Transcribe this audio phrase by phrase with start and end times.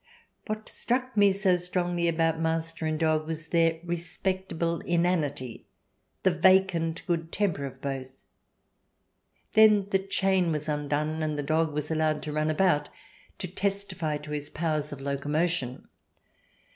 [0.47, 5.67] What struck me so strongly about master and dog was their respectable inanity,
[6.23, 8.23] the vacant good temper of both.
[9.53, 12.89] Then the chain was undone, and the dog was allowed to run about
[13.37, 15.87] to testify to his powers of locomotion.